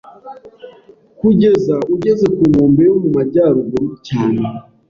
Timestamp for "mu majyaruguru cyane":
3.01-4.43